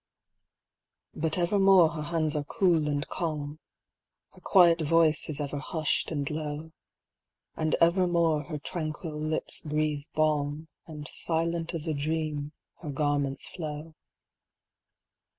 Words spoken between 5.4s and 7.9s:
hushed and low; MY LADY SLEEP 439